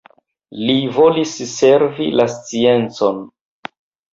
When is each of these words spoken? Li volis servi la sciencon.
Li 0.69 0.75
volis 0.95 1.35
servi 1.51 2.07
la 2.21 2.25
sciencon. 2.37 3.21